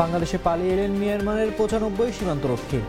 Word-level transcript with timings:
বাংলাদেশে 0.00 0.38
পালিয়ে 0.46 0.72
এলেন 0.74 0.92
মিয়ানমারের 1.00 1.50
পঁচানব্বই 1.58 2.10
সীমান্তরক্ষী 2.18 2.80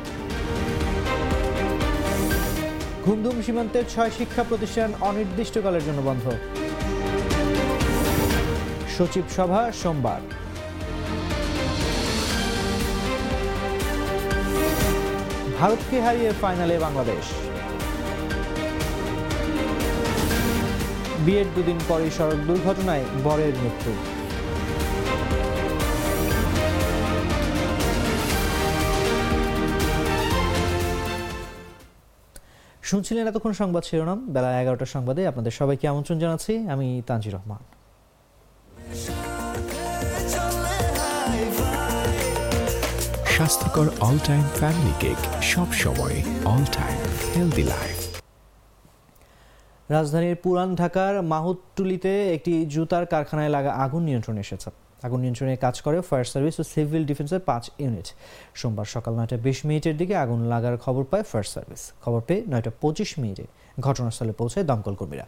ঘুমধুম 3.05 3.37
সীমান্তের 3.45 3.85
ছয় 3.93 4.11
শিক্ষা 4.17 4.43
প্রতিষ্ঠান 4.49 4.89
অনির্দিষ্টকালের 5.09 5.83
জন্য 5.87 5.99
বন্ধ। 6.09 6.25
সচিব 8.95 9.25
সভা 9.37 9.61
সোমবার। 9.81 10.21
ভারতকে 15.59 15.97
হারিয়ে 16.05 16.31
ফাইনালে 16.41 16.75
বাংলাদেশ। 16.85 17.25
বিয়ের 21.25 21.47
দুদিন 21.55 21.79
পরই 21.89 22.11
সড়ক 22.17 22.39
দুর্ঘটনায় 22.49 23.05
বরের 23.25 23.53
মৃত্যু। 23.63 23.93
শুনছিলেন 32.89 33.23
এতক্ষণ 33.27 33.53
সংবাদ 33.61 33.83
শিরোনাম 33.89 34.19
বেলা 34.33 34.49
এগারোটার 34.61 34.91
সংবাদে 34.95 35.21
আপনাদের 35.27 35.53
সবাইকে 35.59 35.85
আমন্ত্রণ 35.87 36.17
জানাচ্ছি। 36.23 36.53
আমি 36.73 36.87
তানজির 37.07 37.33
রহমান। 37.37 37.61
স্বাস্থ্যকর 43.35 43.87
অল 44.07 44.17
টাইম 44.29 44.45
ফ্যামিলি 44.59 44.93
কেক 45.01 45.19
সব 45.51 45.69
সময় 45.83 46.15
অল 46.51 46.63
টাইম 46.77 46.99
হেলদি 47.33 47.63
লাইফ 47.73 47.97
রাজধানীর 49.89 50.37
পুরান 50.43 50.69
ঢাকার 50.75 51.13
মাহুতটুলিতে 51.33 52.13
একটি 52.35 52.53
জুতার 52.65 53.05
কারখানায় 53.05 53.51
লাগা 53.55 53.71
আগুন 53.83 54.01
নিয়ন্ত্রণে 54.03 54.41
এসেছে। 54.47 54.69
আগুন 55.05 55.19
নিয়ন্ত্রণে 55.23 55.55
কাজ 55.65 55.75
করে 55.85 55.97
ফায়ার 56.09 56.27
সার্ভিস 56.33 56.55
ও 56.61 56.63
সিভিল 56.73 57.03
ডিফেন্সের 57.09 57.41
পাঁচ 57.49 57.63
ইউনিট। 57.83 58.07
সোমবার 58.59 58.87
সকাল 58.95 59.13
নয়টা 59.19 59.37
বিশ 59.37 59.57
মিনিটের 59.67 59.95
দিকে 59.97 60.15
আগুন 60.23 60.39
লাগার 60.51 60.75
খবর 60.85 61.03
পায় 61.11 61.25
ফায়ার 61.31 61.47
সার্ভিস। 61.53 61.81
খবর 62.03 62.21
পেয়ে 62.27 62.41
নয়টা 62.51 62.71
পঁচিশ 62.81 63.09
মিনিটে 63.19 63.45
ঘটনাস্থলে 63.85 64.33
পৌঁছায় 64.39 64.65
দমকল 64.69 64.95
কর্মীরা। 64.99 65.25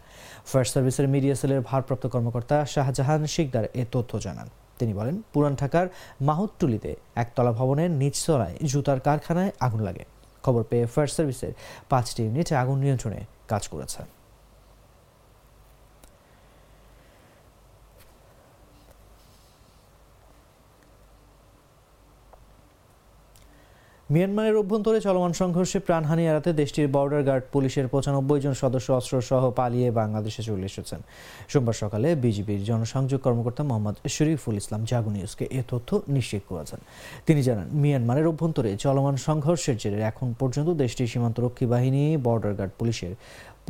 ফায়ার 0.50 0.68
সার্ভিসের 0.72 1.06
মিডিয়া 1.08 1.34
সেলের 1.34 1.60
ভারপ্রাপ্ত 1.60 2.04
কর্মকর্তা 2.06 2.56
শাহজাহান 2.72 3.22
শিকদার 3.26 3.64
এ 3.80 3.82
তথ্য 3.92 4.12
জানান। 4.18 4.48
তিনি 4.78 4.92
বলেন, 4.94 5.22
পুরান 5.32 5.54
ঢাকার 5.54 5.86
মাহুতটুলিতে 6.28 6.90
একতলা 7.22 7.52
ভবনের 7.52 7.90
নিচতলায় 7.90 8.56
জুতার 8.70 9.00
কারখানায় 9.00 9.50
আগুন 9.60 9.80
লাগে। 9.88 10.04
খবর 10.44 10.62
পেয়ে 10.70 10.86
ফায়ার 10.86 11.10
সার্ভিসের 11.16 11.52
পাঁচটি 11.88 12.20
ইউনিট 12.24 12.48
আগুন 12.52 12.78
নিয়ন্ত্রণে 12.78 13.20
কাজ 13.48 13.68
করেছে। 13.68 14.19
মিয়ানমারের 24.14 24.56
অভ্যন্তরে 24.62 24.98
চলমান 25.06 25.32
সংঘর্ষে 25.40 25.78
প্রাণহানি 25.86 26.22
এড়াতে 26.26 26.50
দেশটির 26.60 26.88
বর্ডার 26.96 27.22
গার্ড 27.28 27.44
পুলিশের 27.54 27.86
পঁচানব্বই 27.92 28.40
জন 28.44 28.54
সদস্য 28.62 28.88
অস্ত্র 28.98 29.14
সহ 29.30 29.42
পালিয়ে 29.58 29.88
বাংলাদেশে 30.00 30.42
চলে 30.48 30.66
এসেছেন। 30.70 31.00
সোমবার 31.52 31.76
সকালে 31.82 32.08
বিজিবির 32.24 32.62
জনসংযোগ 32.70 33.20
কর্মকর্তা 33.26 33.62
মোহাম্মদ 33.68 33.96
শরীফুল 34.16 34.56
ইসলাম 34.62 34.82
জাগু 34.90 35.10
নিউজকে 35.16 35.44
এ 35.58 35.60
তথ্য 35.70 35.90
নিশ্চিত 36.16 36.42
করেছেন। 36.50 36.80
তিনি 37.26 37.40
জানান, 37.48 37.68
মিয়ানমারের 37.82 38.26
অভ্যন্তরে 38.32 38.70
চলমান 38.84 39.16
সংঘর্ষের 39.26 39.76
জেরে 39.82 39.98
এখন 40.10 40.28
পর্যন্ত 40.40 40.68
দেশটির 40.82 41.10
সীমান্তরক্ষী 41.12 41.66
বাহিনী, 41.74 42.02
বর্ডার 42.26 42.54
গার্ড 42.58 42.72
পুলিশের 42.78 43.14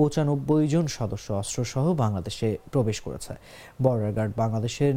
পঁচানব্বই 0.01 0.65
জন 0.75 0.87
সদস্য 0.99 1.29
অস্ত্রসহ 1.43 1.85
বাংলাদেশে 2.03 2.49
প্রবেশ 2.73 2.99
করেছে। 3.07 3.33
বর্ডার 3.85 4.13
গার্ড 4.17 4.33
বাংলাদেশের 4.43 4.93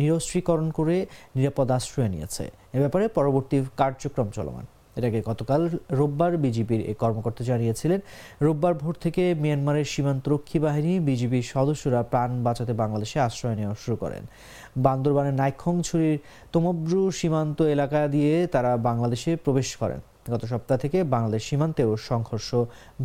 নিরস্ত্রীকরণ 0.00 0.68
করে 0.78 0.96
নিরাপদ 1.36 1.68
আশ্রয় 1.76 2.10
নিয়েছে। 2.14 2.44
এ 2.76 2.78
ব্যাপারে 2.82 3.04
পরবর্তী 3.18 3.56
কার্যক্রম 3.80 4.28
চলমান। 4.38 4.66
এটাকে 4.98 5.18
গতকাল 5.30 5.62
রোববার 5.98 6.32
বিজিবির 6.44 6.82
এই 6.90 6.96
কর্মকর্তা 7.02 7.42
জানিয়েছিলেন, 7.50 8.00
রোববার 8.46 8.74
ভোর 8.82 8.94
থেকে 9.04 9.22
মিয়ানমারের 9.42 9.86
সীমান্তরক্ষী 9.92 10.58
বাহিনী 10.66 10.92
বিজিবির 11.08 11.46
সদস্যরা 11.54 12.00
প্রাণ 12.12 12.30
বাঁচাতে 12.46 12.72
বাংলাদেশে 12.82 13.18
আশ্রয় 13.28 13.56
নেওয়া 13.60 13.76
শুরু 13.82 13.96
করেন। 14.02 14.22
বান্দরবানের 14.84 15.38
নাইখংছড়ির 15.40 16.18
তোমব্রু 16.54 17.00
সীমান্ত 17.18 17.58
এলাকা 17.74 18.00
দিয়ে 18.14 18.34
তারা 18.54 18.70
বাংলাদেশে 18.88 19.30
প্রবেশ 19.44 19.68
করেন। 19.80 20.00
গত 20.32 20.42
সপ্তাহ 20.52 20.76
থেকে 20.84 20.98
বাংলাদেশ 21.14 21.42
সীমান্তেও 21.48 21.90
সংঘর্ষ 22.10 22.48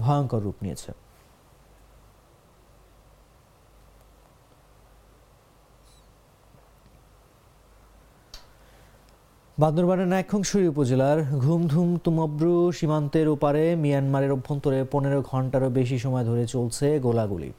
ভয়ঙ্কর 0.03 0.43
রূপ 0.45 0.57
নিয়েছে। 0.65 0.91
বান্দরবানের 9.61 10.07
নাইখংসুরি 10.07 10.65
উপজেলার 10.67 11.19
ঘুমধুম 11.45 11.89
তুমব্রু 12.03 12.55
সীমান্তের 12.71 13.27
ওপারে 13.27 13.63
মিয়ানমারের 13.75 14.31
অভ্যন্তরে 14.31 14.79
পনেরো 14.91 15.19
ঘন্টারও 15.31 15.69
বেশি 15.69 15.97
সময় 15.99 16.25
ধরে 16.29 16.43
চলছে 16.47 16.87
গোলাগুলি। 16.99 17.49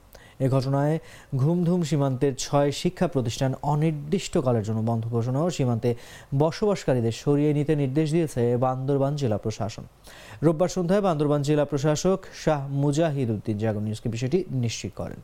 এ 0.44 0.46
ঘটনায় 0.48 0.94
ঘুমধুম 1.36 1.80
সীমান্তের 1.82 2.32
ছয় 2.38 2.70
শিক্ষা 2.80 3.06
প্রতিষ্ঠান 3.08 3.50
অনির্দিষ্টকালের 3.72 4.64
জন্য 4.64 4.80
বন্ধ 4.90 5.04
ঘোষণা 5.06 5.38
ও 5.42 5.48
সীমান্তে 5.50 5.90
বসবাসকারীদের 6.38 7.14
সরিয়ে 7.22 7.50
নিতে 7.58 7.72
নির্দেশ 7.76 8.06
দিয়েছে 8.10 8.42
বান্দরবান 8.56 9.12
জেলা 9.16 9.38
প্রশাসন। 9.38 9.84
রোববার 10.42 10.68
সন্ধ্যায় 10.68 11.02
বান্দরবান 11.06 11.40
জেলা 11.42 11.64
প্রশাসক 11.64 12.18
শাহ 12.44 12.60
মুজাহিদ 12.82 13.28
উদ্দিন 13.30 13.56
জাগর 13.58 13.82
নিউজকে 13.86 14.08
বিষয়টি 14.08 14.38
নিশ্চিত 14.64 14.92
করেন। 14.96 15.20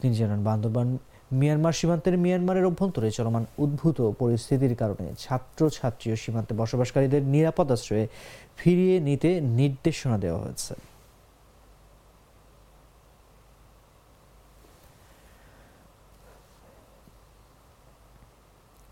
তিনি 0.00 0.14
জানান, 0.20 0.40
বান্দরবান 0.48 0.88
মিয়ানমার 1.32 1.72
সীমান্তের 1.72 2.18
মিয়ানমারের 2.18 2.64
অভ্যন্তরে 2.64 3.10
চলমান 3.10 3.44
উদ্ভূত 3.58 4.10
পরিস্থিতির 4.18 4.76
কারণে 4.76 5.14
ছাত্র 5.18 5.70
ছাত্রী 5.70 6.12
ও 6.12 6.16
সীমান্তে 6.16 6.54
বসবাসকারীদের 6.54 7.22
নিরাপদ 7.22 7.72
আশ্রয়ে 7.72 8.08
ফিরিয়ে 8.56 9.00
নিতে 9.00 9.40
নির্দেশনা 9.40 10.18
দেওয়া 10.18 10.40
হয়েছে। 10.40 10.74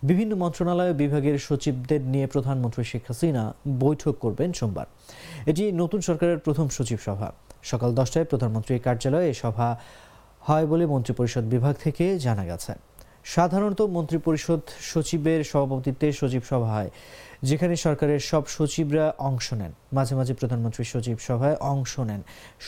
বিভিন্ন 0.02 0.34
মন্ত্রণালয় 0.34 0.92
বিভাগের 0.92 1.38
সচিবদের 1.38 2.00
নিয়ে 2.00 2.26
প্রধানমন্ত্রী 2.26 2.84
শেখ 2.84 3.02
হাসিনা 3.08 3.54
বৈঠক 3.80 4.14
করবেন 4.20 4.52
সোমবার। 4.52 4.86
এটি 5.46 5.72
নতুন 5.72 6.00
সরকারের 6.00 6.38
প্রথম 6.38 6.68
সচিব 6.68 6.98
সভা। 7.04 7.32
সকাল 7.62 7.94
দশটায় 7.94 8.24
প্রধানমন্ত্রীর 8.24 8.80
কার্যালয়ে 8.80 9.34
সভা 9.34 9.78
হয় 10.48 10.66
বলে 10.70 10.84
মন্ত্রিপরিষদ 10.94 11.44
বিভাগ 11.54 11.74
থেকে 11.84 12.04
জানা 12.26 12.44
গেছে। 12.50 12.72
সাধারণত 13.34 13.80
মন্ত্রিপরিষদ 13.96 14.62
সচিবের 14.90 15.40
সভাপতিত্বে 15.50 16.06
সচিব 16.20 16.42
সভা 16.50 16.70
হয় 16.76 16.90
যেখানে 17.48 17.74
সরকারের 17.76 18.20
সব 18.30 18.42
সচিবরা 18.56 19.06
অংশ 19.28 19.46
নেন। 19.60 19.72
মাঝে 19.96 20.14
মাঝে 20.18 20.34
প্রধানমন্ত্রী 20.40 20.84
সচিব 20.92 21.16
সভায় 21.28 21.56
অংশ 21.72 21.92
নেন। 22.08 22.20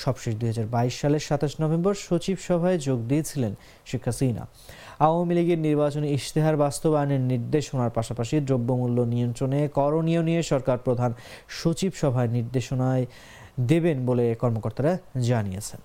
সবশেষ 0.03 0.35
দুই 0.41 0.49
হাজার 0.53 0.67
বাইশ 0.75 0.95
সালের 1.01 1.23
সাতাশ 1.29 1.53
নভেম্বর 1.63 1.95
সচিব 2.09 2.37
সভায় 2.49 2.79
যোগ 2.87 2.99
দিয়েছিলেন 3.11 3.53
শেখ 3.89 4.05
হাসিনা। 4.07 4.45
আওয়ামী 5.07 5.35
লীগের 5.39 5.61
নির্বাচনী 5.67 6.07
ইশতেহার 6.19 6.57
বাস্তবায়নের 6.65 7.23
নির্দেশনার 7.33 7.95
পাশাপাশি 7.99 8.35
দ্রব্যমূল্য 8.49 8.99
নিয়ন্ত্রণে 9.15 9.61
করণীয় 9.79 10.23
নিয়ে 10.29 10.43
সরকার 10.43 10.79
প্রধান 10.87 11.11
সচিব 11.61 11.93
সভায় 12.03 12.29
নির্দেশনায় 12.37 13.05
দেবেন 13.71 13.99
বলে 14.09 14.25
কর্মকর্তারা 14.43 14.93
জানিয়েছেন। 15.29 15.81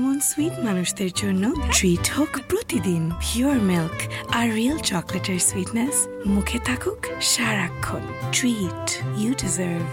এমন 0.00 0.20
সুইট 0.30 0.56
মানুষদের 0.68 1.10
জন্য 1.22 1.44
ট্রিট 1.76 2.06
হোক 2.16 2.32
প্রতিদিন। 2.50 3.02
পিওর 3.22 3.56
মিল্ক 3.70 3.96
আর 4.38 4.46
রিয়েল 4.58 4.78
চকলেটের 4.90 5.40
সুইটনেস 5.48 5.96
মুখে 6.34 6.58
থাকুক 6.68 7.00
সারাক্ষণ। 7.32 8.02
ট্রিট 8.36 8.86
ইউ 9.20 9.30
ডিজার্ভ 9.42 9.88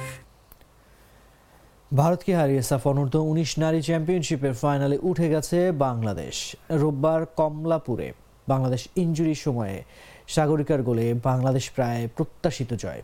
ভারতকে 1.92 2.32
হারিয়ে 2.40 2.64
সাফ 2.70 2.84
অনূর্ধ্ব 2.92 3.18
উনিশ 3.32 3.52
নারী 3.64 3.80
চ্যাম্পিয়নশিপের 3.82 4.54
ফাইনালে 4.62 4.98
উঠে 5.10 5.28
গেছে 5.34 5.58
বাংলাদেশ। 5.86 6.36
রোববার 6.82 7.22
কমলাপুরে 7.40 8.08
বাংলাদেশ 8.48 8.82
ইঞ্জুরির 9.04 9.40
সময়ে 9.46 9.78
সাগরিকার 10.36 10.82
গোলে 10.84 11.06
বাংলাদেশ 11.30 11.66
প্রায় 11.76 12.02
প্রত্যাশিত 12.16 12.72
জয়। 12.84 13.02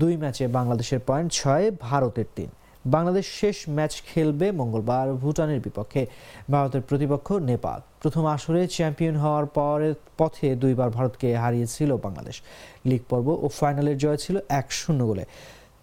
দুই 0.00 0.14
ম্যাচে 0.22 0.44
বাংলাদেশের 0.58 1.00
পয়েন্ট 1.08 1.28
ছয়, 1.32 1.66
ভারতের 1.86 2.28
তিন। 2.36 2.50
বাংলাদেশ 2.94 3.26
শেষ 3.40 3.56
ম্যাচ 3.68 4.02
খেলবে 4.02 4.52
মঙ্গলবার 4.52 5.14
ভুটানের 5.14 5.60
বিপক্ষে। 5.60 6.06
ভারতের 6.50 6.80
প্রতিপক্ষ 6.80 7.32
নেপাল। 7.32 7.80
প্রথম 8.02 8.26
আসরে 8.26 8.66
চ্যাম্পিয়ন 8.66 9.16
হওয়ার 9.16 9.46
পরে, 9.46 9.94
পথে 10.18 10.54
দুইবার 10.54 10.90
ভারতকে 10.90 11.36
হারিয়েছিল 11.36 11.96
বাংলাদেশ। 11.96 12.42
লিগ 12.84 13.02
পর্ব 13.08 13.28
ও 13.28 13.48
ফাইনালের 13.48 13.98
জয় 13.98 14.16
ছিল 14.16 14.36
এক 14.48 14.72
শূন্য 14.72 15.06
গোলে। 15.06 15.24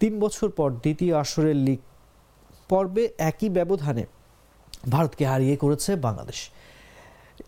তিন 0.00 0.20
বছর 0.20 0.48
পর 0.50 0.70
দ্বিতীয় 0.70 1.16
আসরের 1.16 1.56
লিগ 1.56 1.78
পর্বে 2.68 3.08
একই 3.18 3.48
ব্যবধানে 3.48 4.04
ভারতকে 4.90 5.24
হারিয়ে 5.26 5.56
করেছে 5.56 5.96
বাংলাদেশ। 5.96 6.50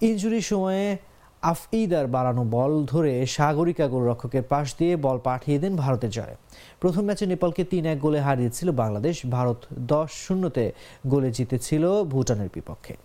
ইঞ্জুরির 0.01 0.43
সময়ে 0.43 0.97
আফইদার 1.43 2.07
বাড়ানো 2.07 2.45
বল 2.45 2.85
ধরে 2.85 3.27
সাগরিকা 3.27 3.89
গোলরক্ষকের 3.89 4.43
পাশ 4.43 4.77
দিয়ে 4.79 4.97
বল 4.97 5.19
পাঠিয়ে 5.19 5.59
দেন 5.59 5.77
ভারতের 5.77 6.11
জয়ে। 6.11 6.37
প্রথম 6.81 7.05
ম্যাচে 7.05 7.27
নেপালকে 7.27 7.65
তিন 7.65 7.87
এক 7.87 8.01
গোলে 8.01 8.21
হারিয়েছিল 8.21 8.71
বাংলাদেশ। 8.71 9.27
ভারত 9.27 9.65
দশ 9.79 10.11
শূন্যতে 10.13 10.73
গোলে 11.07 11.31
জিতেছিল 11.31 12.05
ভুটানের 12.05 12.49
বিপক্ষে। 12.55 12.97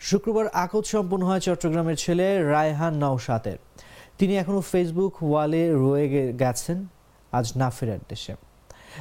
শুক্রবার 0.00 0.48
আকত 0.48 0.84
সম্পন্ন 0.84 1.26
হয় 1.26 1.40
চট্টগ্রামের 1.40 1.96
ছেলে 1.96 2.42
রায়হান 2.42 2.94
নওশাতের। 2.94 3.58
তিনি 4.18 4.36
এখনও 4.36 4.60
ফেসবুক 4.60 5.22
ওয়ালে 5.22 5.72
রয়ে 5.72 6.32
গেছেন। 6.32 6.86
আজ 7.32 7.46
না 7.56 7.70
ফেরার 7.70 8.02
দেশে। 8.08 8.34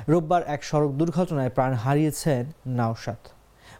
রোববার 0.07 0.43
এক 0.55 0.63
সড়ক 0.63 0.91
দুর্ঘটনায় 0.91 1.49
প্রাণ 1.49 1.73
হারিয়েছেন 1.73 2.43
নওশাত 2.67 3.21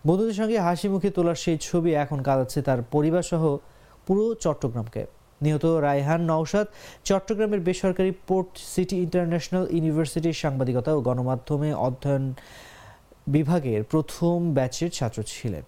বন্ধুদের 0.08 0.34
সঙ্গে 0.34 0.58
হাসি 0.60 0.88
মুখে 0.90 1.10
তোলার 1.10 1.36
সেই 1.36 1.58
ছবি 1.58 1.94
এখন 1.94 2.22
কাঁদাচ্ছে 2.22 2.62
তার 2.62 2.80
পরিবার 2.92 3.24
সহ 3.24 3.58
পুরো 4.06 4.36
চট্টগ্রামকে। 4.36 5.06
নিহত 5.42 5.66
রায়হান 5.66 6.22
নওশাদ 6.22 6.68
চট্টগ্রামের 7.04 7.60
বেসরকারি 7.60 8.12
পোর্ট 8.28 8.58
সিটি 8.58 8.96
ইন্টারন্যাশনাল 8.98 9.66
ইউনিভার্সিটির 9.72 10.34
সাংবাদিকতা 10.34 10.94
ও 10.94 11.02
গণমাধ্যমে 11.02 11.74
অধ্যয়ন 11.74 12.34
বিভাগের 13.28 13.84
প্রথম 13.84 14.54
ব্যাচের 14.54 14.90
ছাত্র 14.90 15.24
ছিলেন। 15.24 15.64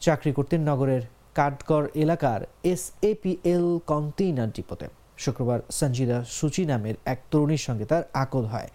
চাকরি 0.00 0.32
করতেন 0.32 0.60
নগরের 0.60 1.02
কাঠগড় 1.34 1.86
এলাকার 1.94 2.40
এস 2.62 2.92
এপিএল 3.02 3.78
কন্টেইনার 3.86 4.50
ডিপোতে। 4.50 4.86
শুক্রবার 5.24 5.58
সঞ্জিদা 5.78 6.18
সুচি 6.36 6.62
নামের 6.70 6.96
এক 7.12 7.18
তরুণীর 7.30 7.62
সঙ্গে 7.66 7.84
তার 7.90 8.02
আকদ 8.22 8.44
হয়। 8.52 8.68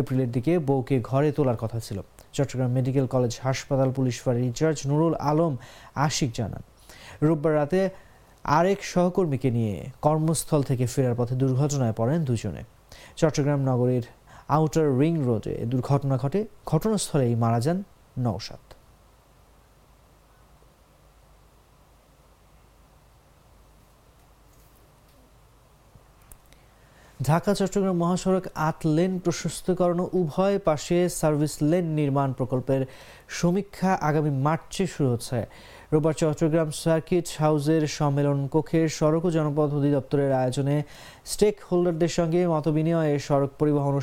এপ্রিলের 0.00 0.30
দিকে 0.36 0.52
বউকে 0.68 0.96
ঘরে 1.00 1.28
তোলার 1.36 1.56
কথা 1.56 1.78
ছিল। 1.80 1.98
চট্টগ্রাম 2.32 2.70
মেডিকেল 2.70 3.06
কলেজ 3.06 3.32
হাসপাতাল 3.42 3.90
পুলিশ 3.96 4.16
ফাঁড়ির 4.22 4.44
ইনচার্জ 4.44 4.78
নুরুল 4.90 5.14
আলম 5.30 5.54
আশিক 6.06 6.30
জানান, 6.34 6.62
রোববার 7.22 7.54
রাতে 7.54 7.80
আরেক 8.44 8.80
সহকর্মীকে 8.84 9.50
নিয়ে 9.50 9.76
কর্মস্থল 10.02 10.62
থেকে 10.62 10.84
ফেরার 10.86 11.16
পথে 11.18 11.34
দুর্ঘটনায় 11.34 11.94
পড়েন 11.96 12.20
দুজনে। 12.24 12.62
চট্টগ্রাম 13.16 13.60
নগরীর 13.70 14.04
আউটার 14.48 14.88
রিং 15.00 15.14
রোডে 15.28 15.54
দুর্ঘটনা 15.70 16.16
ঘটে। 16.16 16.40
ঘটনাস্থলেই 16.66 17.34
মারা 17.34 17.60
যান 17.60 17.78
নওশাদ। 18.18 18.64
ঢাকা, 27.28 27.52
চট্টগ্রাম 27.60 27.96
মহাসড়ক 28.02 28.44
আট 28.68 28.78
লেন 28.96 29.12
প্রশস্তকরণ 29.24 30.00
উভয় 30.20 30.56
পাশে 30.68 30.98
সার্ভিস 31.20 31.54
লেন 31.70 31.86
নির্মাণ 31.98 32.30
প্রকল্পের 32.38 32.82
সমীক্ষা 33.38 33.90
আগামী 34.08 34.30
মার্চে 34.46 34.84
শুরু 34.94 35.08
হচ্ছে। 35.12 35.38
রোববার 35.92 36.14
চট্টগ্রাম 36.20 36.68
সার্কিট 36.82 37.26
হাউসের 37.42 37.82
সম্মেলন 37.98 38.38
কক্ষের 38.54 38.86
সড়ক 38.98 39.22
ও 39.26 39.30
জনপথ 39.36 39.70
অধিদপ্তরের 39.78 40.32
আয়োজনে 40.42 40.76
স্টেক 41.32 41.56
হোল্ডারদের 41.68 42.12
সঙ্গে 42.18 42.40
মতবিনিময়ে 42.54 43.14
সড়ক 43.26 43.50
পরিবহন 43.60 43.96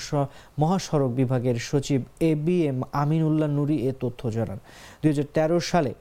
মহাসড়ক 0.61 1.11
বিভাগের 1.19 1.57
সচিব 1.69 2.01
A 2.29 2.31
B 2.45 2.57
M 2.71 2.79
Aminullah 3.03 3.49
Nuri 3.57 3.77
এ 3.89 3.91
তথ্য 4.03 4.21
জানান। 4.35 4.59
দুই 5.01 5.09
হাজার 5.11 5.27
তেরো 5.35 5.57
সালে 5.71 5.91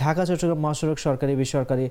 ঢাকা, 0.00 0.22
চট্টগ্রাম 0.28 0.60
মহাসড়ক 0.64 0.98
সরকারি 1.06 1.32
বেসরকারি 1.40 1.86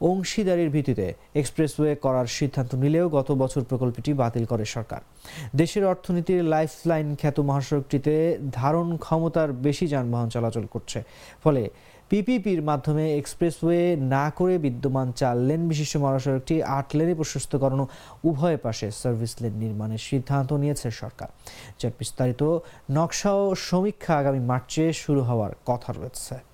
অংশীদারির 0.00 0.70
ভিত্তিতে 0.70 1.14
এক্সপ্রেসওয়ে 1.34 1.94
করার 1.94 2.26
সিদ্ধান্ত 2.26 2.74
নিলেও 2.74 3.08
গত 3.08 3.32
বছর 3.32 3.62
প্রকল্পটি 3.62 4.12
বাতিল 4.12 4.44
করে 4.44 4.64
সরকার। 4.64 5.00
দেশের 5.56 5.86
অর্থনীতির 5.86 6.44
লাইফলাইন 6.44 7.16
খ্যাত 7.20 7.40
মহাসড়কটিতে 7.40 8.38
ধারণ 8.52 8.96
ক্ষমতার 8.96 9.52
বেশি 9.52 9.86
যানবাহন 9.86 10.28
চলাচল 10.28 10.66
করছে। 10.66 11.02
ফলে 11.44 11.70
পিপিপির 12.08 12.62
মাধ্যমে 12.62 13.14
এক্সপ্রেসওয়ে 13.16 13.96
না 13.96 14.30
করে 14.30 14.58
বিদ্যমান 14.58 15.12
চার 15.12 15.36
লেন 15.36 15.68
বিশিষ্ট 15.68 15.96
মহাসড়কটি 15.96 16.62
আট 16.62 16.96
লেনে 16.96 17.14
প্রশস্তকরণ 17.14 17.86
উভয় 18.24 18.56
পাশে 18.56 18.90
সার্ভিস 18.90 19.36
লেন 19.42 19.52
নির্মাণের 19.52 19.98
সিদ্ধান্ত 19.98 20.52
নিয়েছে 20.52 20.90
সরকার। 20.90 21.28
যার 21.78 21.92
বিস্তারিত 21.98 22.58
নকশা 22.90 23.32
ও 23.34 23.54
সমীক্ষা 23.54 24.18
আগামী 24.18 24.38
মার্চে 24.38 24.92
শুরু 24.92 25.20
হওয়ার 25.20 25.50
কথা 25.66 25.92
রয়েছে। 25.92 26.53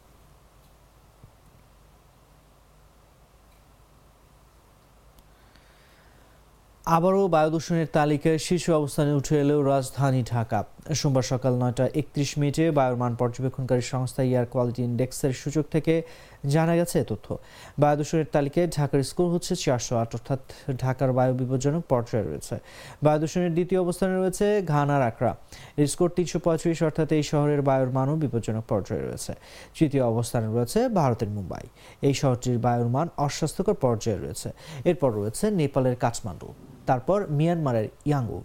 আবারও 6.97 7.23
বায়ু 7.35 7.51
দূষণের 7.55 7.89
তালিকায় 7.99 8.39
শীর্ষ 8.47 8.67
অবস্থানে 8.81 9.13
উঠে 9.21 9.35
এলো 9.43 9.57
রাজধানী 9.73 10.23
ঢাকা। 10.33 10.59
সোমবার 11.01 11.25
সকাল 11.33 11.53
নয়টা 11.63 11.85
একত্রিশ 12.01 12.31
মিনিটে 12.41 12.65
বায়ুর 12.79 12.99
মান 13.03 13.13
পর্যবেক্ষণকারী 13.21 13.85
সংস্থা 13.93 14.23
এয়ার 14.31 14.47
কোয়ালিটি 14.53 14.83
ইন্ডেক্সের 14.91 15.33
সূচক 15.41 15.65
থেকে 15.75 15.95
জানা 16.55 16.75
গেছে 16.81 16.99
তথ্য। 17.11 17.27
বায়ুদূষণের 17.83 18.29
তালিকায় 18.35 18.69
ঢাকার 18.77 19.01
স্কোর 19.11 19.29
হচ্ছে 19.35 19.53
চারশো 19.63 19.95
আট, 20.03 20.11
অর্থাৎ 20.17 20.41
ঢাকার 20.83 21.11
বায়ু 21.19 21.33
বিপজ্জনক 21.41 21.83
পর্যায়ে 21.93 22.25
রয়েছে। 22.29 22.55
বায়ু 23.05 23.19
দূষণের 23.23 23.53
দ্বিতীয় 23.57 23.81
অবস্থানে 23.85 24.15
রয়েছে 24.21 24.47
ঘানার 24.73 25.03
আকরা 25.11 25.33
স্কোর 25.93 26.11
তিনশো 26.17 26.39
পঁয়ত্রিশ, 26.47 26.79
অর্থাৎ 26.89 27.09
এই 27.19 27.25
শহরের 27.31 27.61
বায়ুর 27.69 27.91
মানও 27.99 28.15
বিপজ্জনক 28.25 28.65
পর্যায়ে 28.73 29.03
রয়েছে। 29.07 29.33
তৃতীয় 29.77 30.05
অবস্থানে 30.13 30.49
রয়েছে 30.57 30.79
ভারতের 30.99 31.31
মুম্বাই। 31.37 31.65
এই 32.09 32.15
শহরটির 32.21 32.59
বায়ুর 32.67 32.91
মান 32.95 33.07
অস্বাস্থ্যকর 33.27 33.77
পর্যায়ে 33.85 34.19
রয়েছে। 34.25 34.49
এরপর 34.91 35.11
রয়েছে 35.19 35.45
নেপালের 35.61 35.97
কাঠমান্ডু। 36.05 36.51
তারপর 36.91 37.19
মিয়ানমারের 37.39 37.87
ইয়াঙ্গুন। 38.09 38.45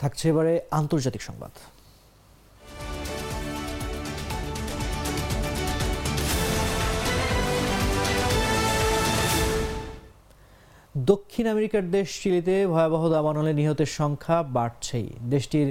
থাকছে 0.00 0.24
এবারে 0.32 0.52
আন্তর্জাতিক 0.80 1.22
সংবাদ। 1.28 1.52
দক্ষিণ 11.12 11.46
আমেরিকার 11.54 11.84
দেশ 11.96 12.08
চিলিতে 12.22 12.54
ভয়াবহ 12.72 13.02
দাবানলে 13.14 13.52
নিহতের 13.60 13.90
সংখ্যা 14.00 14.38
বাড়ছেই। 14.56 15.08
দেশটির 15.34 15.68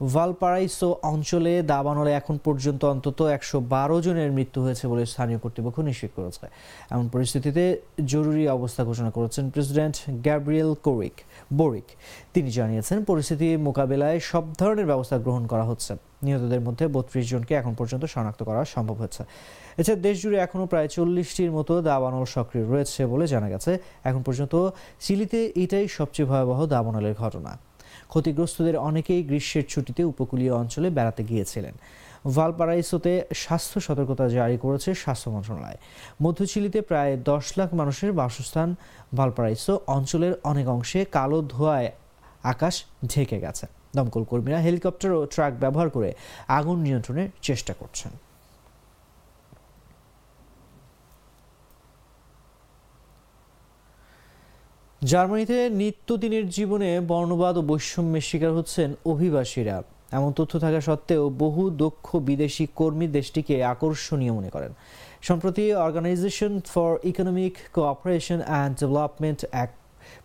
ভালপারাইসো 0.00 0.88
অঞ্চলে 1.02 1.62
দাবানলে 1.62 2.12
এখন 2.12 2.36
পর্যন্ত 2.44 2.84
অন্তত 2.84 3.22
একশো 3.22 3.60
বারো 3.60 3.96
জনের 4.00 4.30
মৃত্যু 4.32 4.58
হয়েছে 4.62 4.88
বলে 4.88 5.02
স্থানীয় 5.06 5.38
কর্তৃপক্ষ 5.38 5.78
নিশ্চিত 5.80 6.10
করেছে। 6.16 6.46
এমন 6.90 7.08
পরিস্থিতিতে 7.08 7.64
জরুরি 8.12 8.48
অবস্থা 8.48 8.84
ঘোষণা 8.84 9.10
করেছেন 9.10 9.44
প্রেসিডেন্ট 9.50 9.96
গ্যাব্রিয়েল 10.26 10.74
কোরিক। 10.86 11.16
বোরিক, 11.58 11.84
তিনি 12.34 12.50
জানিয়েছেন, 12.50 13.04
পরিস্থিতি 13.04 13.56
মোকাবেলায় 13.56 14.18
সব 14.20 14.44
ধরনের 14.60 14.86
ব্যবস্থা 14.86 15.16
গ্রহণ 15.18 15.44
করা 15.46 15.64
হচ্ছে। 15.64 15.92
নিহতদের 16.24 16.60
মধ্যে 16.60 16.84
বত্রিশ 16.88 17.24
জনকে 17.30 17.54
এখন 17.54 17.74
পর্যন্ত 17.74 18.04
শনাক্ত 18.04 18.40
করা 18.42 18.60
সম্ভব 18.64 18.96
হচ্ছে 19.02 19.22
এছাড়া 19.80 20.00
দেশ 20.06 20.16
জুড়ে 20.22 20.38
এখনও 20.38 20.66
প্রায় 20.66 20.88
চল্লিশটির 20.88 21.50
মতো 21.50 21.72
দাবানল 21.82 22.24
সক্রিয় 22.24 22.64
রয়েছে 22.64 23.00
বলে 23.06 23.26
জানা 23.26 23.48
গেছে। 23.48 23.78
এখন 24.04 24.22
পর্যন্ত 24.22 24.54
চিলিতে 25.00 25.52
এটাই 25.62 25.86
সবচেয়ে 25.88 26.28
ভয়াবহ 26.30 26.66
দাবানলের 26.66 27.14
ঘটনা। 27.14 27.67
ক্ষতিগ্রস্তদের 28.08 28.76
অনেকেই 28.76 29.22
গ্রীষ্মের 29.22 29.64
ছুটিতে 29.68 30.04
উপকূলীয় 30.04 30.52
অঞ্চলে 30.54 30.90
বেড়াতে 30.90 31.22
গিয়েছিলেন। 31.24 31.74
ভালপারাইসোতে 32.36 33.12
স্বাস্থ্য 33.34 33.80
সতর্কতা 33.80 34.28
জারি 34.28 34.56
করেছে 34.56 34.94
স্বাস্থ্য 34.94 35.30
মন্ত্রণালয়। 35.30 35.78
মধ্যচিলিতে 36.22 36.80
প্রায় 36.80 37.16
দশ 37.16 37.44
লাখ 37.58 37.74
মানুষের 37.74 38.12
বাসস্থান 38.12 38.74
ভালপারাইসো 39.16 39.80
অঞ্চলের 39.86 40.34
অনেক 40.44 40.66
অংশে 40.68 41.04
কালো 41.04 41.42
ধোঁয়ায় 41.42 41.90
আকাশ 42.42 42.84
ঢেকে 43.06 43.38
গেছে। 43.40 43.66
দমকল 43.96 44.24
কর্মীরা 44.24 44.58
হেলিকপ্টার 44.58 45.12
ও 45.12 45.26
ট্রাক 45.26 45.52
ব্যবহার 45.60 45.88
করে 45.90 46.10
আগুন 46.48 46.78
নিয়ন্ত্রণের 46.78 47.28
চেষ্টা 47.42 47.74
করছেন। 47.78 48.12
জার্মানিতে 55.10 55.56
নিত্যদিনের 55.82 56.44
জীবনে 56.56 56.88
বর্ণবাদ 57.10 57.54
ও 57.60 57.62
বৈষম্যের 57.70 58.24
শিকার 58.30 58.52
হচ্ছেন 58.58 58.88
অভিবাসীরা। 59.12 59.76
এমন 60.18 60.30
তথ্য 60.38 60.52
থাকা 60.64 60.80
সত্ত্বেও 60.88 61.24
বহু 61.44 61.62
দক্ষ 61.84 62.06
বিদেশি 62.28 62.64
কর্মী 62.80 63.06
দেশটিকে 63.18 63.54
আকর্ষণীয় 63.72 64.32
মনে 64.38 64.50
করেন। 64.54 64.72
সম্প্রতি 65.28 65.64
organisation 65.86 66.52
for 66.72 66.92
economic 67.10 67.54
cooperation 67.74 68.40
and 68.48 68.72
development 68.80 69.40
এক 69.64 69.70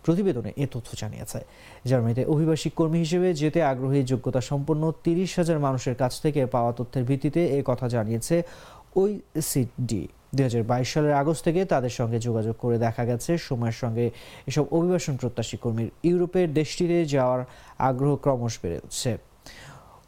প্রতিবেদনে 0.04 0.50
এ 0.62 0.64
তথ্য 0.74 0.90
জানিয়েছে। 1.02 1.40
জার্মানিতে 1.88 2.22
অভিবাসী 2.34 2.68
কর্মী 2.78 2.98
হিসেবে 3.04 3.28
যেতে 3.42 3.60
আগ্রহী, 3.72 4.00
যোগ্যতা 4.12 4.40
সম্পন্ন 4.50 4.82
তিরিশ 5.04 5.30
হাজার 5.38 5.58
মানুষের 5.66 5.96
কাছ 6.02 6.12
থেকে 6.24 6.40
পাওয়া 6.54 6.72
তথ্যের 6.78 7.04
ভিত্তিতে 7.08 7.40
এ 7.58 7.60
কথা 7.70 7.86
জানিয়েছে 7.94 8.36
ওই 9.02 9.10
সিডি 9.50 10.02
দুই 10.34 10.44
হাজার 10.48 10.64
বাইশ 10.70 10.88
সালের 10.92 11.14
আগস্ট 11.22 11.42
থেকে 11.46 11.60
তাদের 11.72 11.92
সঙ্গে 11.98 12.18
যোগাযোগ 12.26 12.56
করে 12.62 12.76
দেখা 12.86 13.02
গেছে। 13.10 13.30
সময়ের 13.48 13.76
সঙ্গে 13.82 14.04
এসব 14.50 14.64
অভিবাসন 14.76 15.14
প্রত্যাশী 15.20 15.56
কর্মীর 15.62 15.90
ইউরোপের 16.08 16.48
দেশটিতে 16.60 16.98
যাওয়ার 17.14 17.40
আগ্রহ 17.88 18.12
ক্রমশ 18.24 18.54
বেড়েছে 18.62 19.12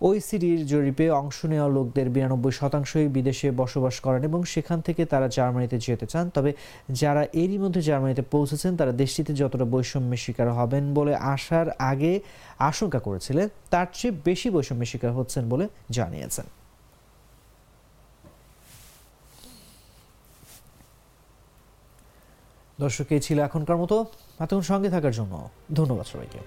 ওইসিডির 0.09 0.67
জরিপে 0.67 1.07
অংশ 1.23 1.39
নেওয়া 1.53 1.69
লোকদের 1.77 2.09
বিরানব্বই 2.15 2.53
শতাংশই 2.61 3.09
বিদেশে 3.17 3.49
বসবাস 3.63 3.97
করেন 4.01 4.23
এবং 4.25 4.41
সেখান 4.45 4.79
থেকে 4.81 5.03
তারা 5.13 5.27
জার্মানিতে 5.29 5.77
যেতে 5.87 6.07
চান। 6.13 6.25
তবে 6.35 6.51
যারা 7.01 7.23
এরই 7.43 7.59
মধ্যে 7.59 7.81
জার্মানিতে 7.89 8.23
পৌঁছেছেন, 8.35 8.73
তারা 8.77 8.93
দেশটিতে 9.03 9.33
যতটা 9.35 9.65
বৈষম্যের 9.65 10.21
শিকার 10.25 10.49
হবেন 10.59 10.85
বলে 10.95 11.13
আসার 11.35 11.67
আগে 11.91 12.13
আশঙ্কা 12.71 12.99
করেছিলেন, 12.99 13.47
তার 13.71 13.87
চেয়ে 13.95 14.15
বেশি 14.25 14.49
বৈষম্যের 14.51 14.91
শিকার 14.93 15.13
হচ্ছেন 15.13 15.43
বলে 15.49 15.65
জানিয়েছেন। 15.91 16.47
দর্শক 22.81 23.07
এই 23.11 23.21
ছিল 23.21 23.39
এখনকার 23.41 23.77
মতো। 23.77 23.97
এতক্ষণ 24.41 24.61
সঙ্গে 24.61 24.89
থাকার 24.91 25.13
জন্য 25.13 25.35
ধন্যবাদ 25.75 26.07
সবাইকে। 26.07 26.41